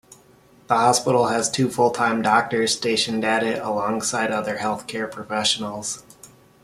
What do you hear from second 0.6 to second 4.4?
The hospital has two full-time doctors stationed at it, alongside